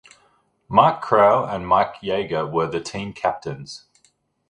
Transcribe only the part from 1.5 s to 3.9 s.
Mark Yeager were the team captains.